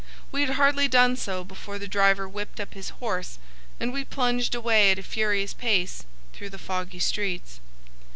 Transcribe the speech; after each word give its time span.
We 0.31 0.41
had 0.41 0.55
hardly 0.55 0.87
done 0.87 1.15
so 1.15 1.43
before 1.43 1.77
the 1.77 1.87
driver 1.87 2.27
whipped 2.27 2.59
up 2.59 2.73
his 2.73 2.89
horse, 2.89 3.37
and 3.79 3.93
we 3.93 4.03
plunged 4.03 4.55
away 4.55 4.89
at 4.89 4.97
a 4.97 5.03
furious 5.03 5.53
pace 5.53 6.05
through 6.33 6.49
the 6.49 6.57
foggy 6.57 6.97
streets. 6.97 7.59